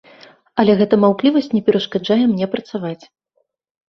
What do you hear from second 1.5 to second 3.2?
не перашкаджае мне працаваць.